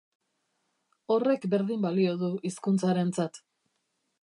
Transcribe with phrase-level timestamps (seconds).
[1.15, 3.41] Horrek berdin balio du hizkuntzarentzat.